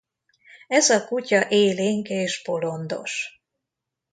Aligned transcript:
Ez 0.67 0.89
a 0.89 1.05
kutya 1.05 1.47
élénk 1.49 2.07
és 2.09 2.41
bolondos. 2.45 3.41